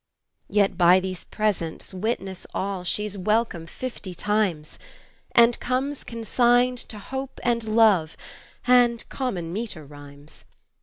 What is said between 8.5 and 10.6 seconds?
And common meter rhymes.